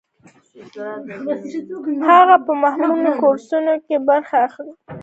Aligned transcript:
هغه 2.09 2.35
په 2.45 2.53
مهمو 2.63 3.09
کورسونو 3.21 3.73
کې 3.85 3.95
برخه 4.09 4.35
اخلي. 4.47 4.73